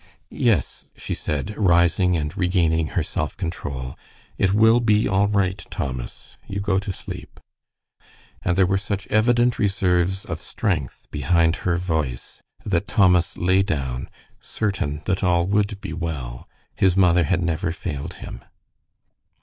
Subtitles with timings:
[0.33, 3.95] "Yes," she said, rising and regaining her self control,
[4.35, 6.37] "it will be all right, Thomas.
[6.47, 7.39] You go to sleep."
[8.41, 14.09] And there were such evident reserves of strength behind her voice that Thomas lay down,
[14.41, 16.49] certain that all would be well.
[16.73, 18.43] His mother had never failed him.